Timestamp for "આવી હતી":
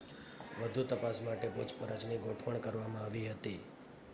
3.03-3.59